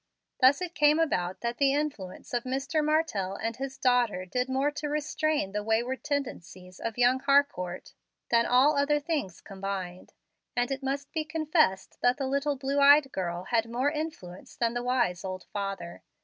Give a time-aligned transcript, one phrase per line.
[0.39, 2.83] Thus it came about that the influence of Mr.
[2.83, 7.93] Martell and his daughter did more to restrain the wayward tendencies of young Harcourt
[8.31, 10.13] than all other things combined;
[10.55, 14.73] and it must be confessed that the little blue eyed girl had more influence than
[14.73, 16.01] the wise old father.